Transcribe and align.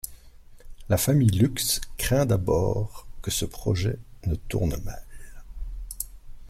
La 0.89 0.97
famille 0.97 1.29
Lux 1.29 1.79
craint 1.99 2.25
d'abord 2.25 3.05
que 3.21 3.29
ce 3.29 3.45
projet 3.45 3.99
ne 4.25 4.33
tourne 4.33 4.75
mal. 4.77 5.03